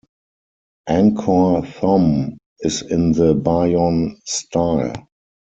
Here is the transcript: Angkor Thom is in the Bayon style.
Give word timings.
Angkor 0.89 1.63
Thom 1.75 2.39
is 2.61 2.81
in 2.81 3.11
the 3.11 3.35
Bayon 3.35 4.15
style. 4.25 5.09